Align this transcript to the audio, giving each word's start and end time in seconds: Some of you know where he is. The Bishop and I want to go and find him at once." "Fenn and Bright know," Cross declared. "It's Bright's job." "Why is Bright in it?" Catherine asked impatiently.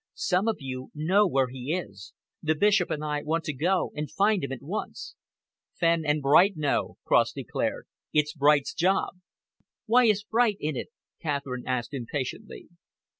Some 0.15 0.47
of 0.47 0.55
you 0.61 0.89
know 0.95 1.27
where 1.27 1.49
he 1.49 1.75
is. 1.77 2.11
The 2.41 2.55
Bishop 2.55 2.89
and 2.89 3.03
I 3.05 3.21
want 3.21 3.43
to 3.43 3.53
go 3.53 3.91
and 3.93 4.09
find 4.09 4.43
him 4.43 4.51
at 4.51 4.63
once." 4.63 5.13
"Fenn 5.75 6.07
and 6.07 6.23
Bright 6.23 6.57
know," 6.57 6.97
Cross 7.05 7.33
declared. 7.33 7.85
"It's 8.11 8.33
Bright's 8.33 8.73
job." 8.73 9.19
"Why 9.85 10.05
is 10.05 10.23
Bright 10.23 10.57
in 10.59 10.75
it?" 10.75 10.87
Catherine 11.21 11.67
asked 11.67 11.93
impatiently. 11.93 12.69